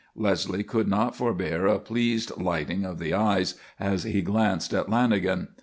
[0.15, 5.49] Leslie could not forbear a pleased lighting of the eyes as he glanced at Lanagan.